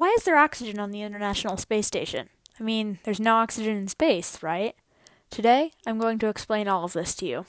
[0.00, 2.30] why is there oxygen on the International Space Station?
[2.58, 4.74] I mean, there's no oxygen in space, right?
[5.28, 7.44] Today, I'm going to explain all of this to you.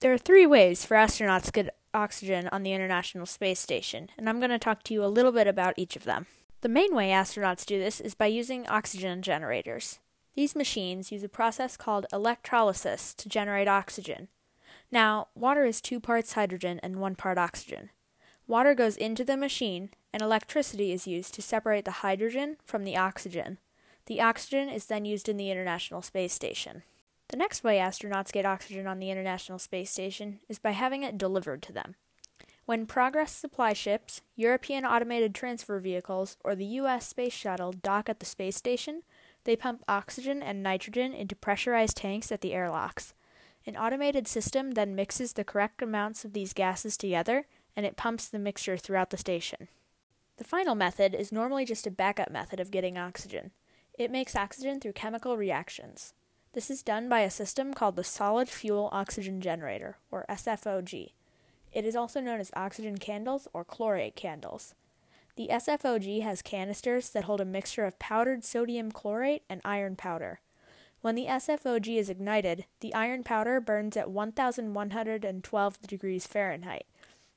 [0.00, 4.28] There are three ways for astronauts to get oxygen on the International Space Station, and
[4.28, 6.26] I'm going to talk to you a little bit about each of them.
[6.60, 10.00] The main way astronauts do this is by using oxygen generators.
[10.34, 14.28] These machines use a process called electrolysis to generate oxygen.
[14.92, 17.88] Now, water is two parts hydrogen and one part oxygen.
[18.48, 22.96] Water goes into the machine, and electricity is used to separate the hydrogen from the
[22.96, 23.58] oxygen.
[24.06, 26.82] The oxygen is then used in the International Space Station.
[27.28, 31.18] The next way astronauts get oxygen on the International Space Station is by having it
[31.18, 31.96] delivered to them.
[32.64, 37.06] When Progress supply ships, European automated transfer vehicles, or the U.S.
[37.06, 39.02] Space Shuttle dock at the space station,
[39.44, 43.12] they pump oxygen and nitrogen into pressurized tanks at the airlocks.
[43.66, 47.44] An automated system then mixes the correct amounts of these gases together
[47.76, 49.68] and it pumps the mixture throughout the station.
[50.36, 53.50] The final method is normally just a backup method of getting oxygen.
[53.98, 56.14] It makes oxygen through chemical reactions.
[56.52, 61.12] This is done by a system called the Solid Fuel Oxygen Generator, or SFOG.
[61.72, 64.74] It is also known as oxygen candles or chlorate candles.
[65.36, 70.40] The SFOG has canisters that hold a mixture of powdered sodium chlorate and iron powder.
[71.00, 76.86] When the SFOG is ignited, the iron powder burns at 1112 degrees Fahrenheit,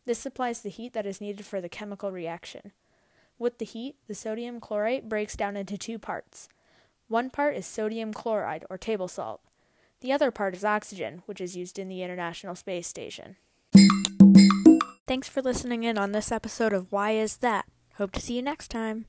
[0.06, 2.72] this supplies the heat that is needed for the chemical reaction.
[3.38, 6.48] With the heat, the sodium chlorate breaks down into two parts.
[7.08, 9.42] One part is sodium chloride, or table salt.
[10.02, 13.36] The other part is oxygen, which is used in the International Space Station.
[15.08, 17.66] Thanks for listening in on this episode of Why Is That?
[17.96, 19.06] Hope to see you next time.